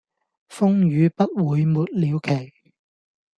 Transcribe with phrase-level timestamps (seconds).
[0.49, 2.51] 風雨不會沒了期